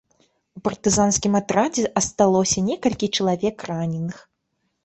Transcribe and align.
У 0.59 0.61
партызанскім 0.67 1.33
атрадзе 1.41 1.85
асталося 2.01 2.65
некалькі 2.71 3.11
чалавек 3.19 3.57
раненых. 3.73 4.17